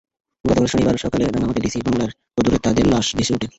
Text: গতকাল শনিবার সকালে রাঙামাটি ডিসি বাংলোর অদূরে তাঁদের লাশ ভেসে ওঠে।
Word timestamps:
গতকাল 0.45 0.65
শনিবার 0.67 0.95
সকালে 1.03 1.23
রাঙামাটি 1.25 1.59
ডিসি 1.65 1.79
বাংলোর 1.85 2.09
অদূরে 2.37 2.57
তাঁদের 2.65 2.85
লাশ 2.91 3.07
ভেসে 3.17 3.33
ওঠে। 3.35 3.47